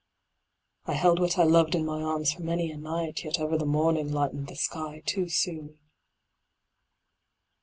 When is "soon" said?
5.29-5.77